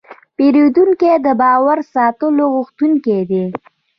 [0.35, 3.43] پیرودونکی د باور ساتلو غوښتونکی دی.